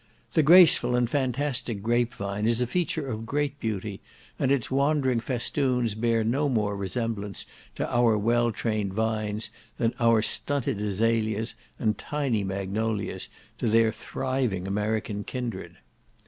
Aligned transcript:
The 0.33 0.41
graceful 0.41 0.95
and 0.95 1.07
fantastic 1.07 1.83
grapevine 1.83 2.47
is 2.47 2.59
a 2.59 2.65
feature 2.65 3.05
of 3.05 3.27
great 3.27 3.59
beauty, 3.59 4.01
and 4.39 4.49
its 4.51 4.71
wandering 4.71 5.19
festoons 5.19 5.93
bear 5.93 6.23
no 6.23 6.49
more 6.49 6.75
resemblance 6.75 7.45
to 7.75 7.87
our 7.87 8.17
well 8.17 8.51
trained 8.51 8.95
vines, 8.95 9.51
than 9.77 9.93
our 9.99 10.23
stunted 10.23 10.79
azalias, 10.81 11.53
and 11.77 11.99
tiny 11.99 12.43
magnolias, 12.43 13.29
to 13.59 13.67
their 13.67 13.91
thriving 13.91 14.67
American 14.67 15.23
kindred. 15.23 15.77